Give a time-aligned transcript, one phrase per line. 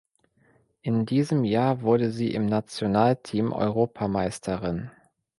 [0.81, 4.89] In diesem Jahr wurde sie im Nationalteam Europameisterin.